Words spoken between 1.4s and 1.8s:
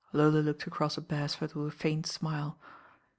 with a